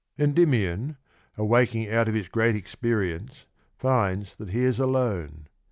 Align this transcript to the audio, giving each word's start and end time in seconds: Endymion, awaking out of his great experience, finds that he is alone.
Endymion, 0.17 0.97
awaking 1.37 1.87
out 1.87 2.07
of 2.07 2.15
his 2.15 2.27
great 2.27 2.55
experience, 2.55 3.45
finds 3.77 4.35
that 4.37 4.49
he 4.49 4.63
is 4.63 4.79
alone. 4.79 5.45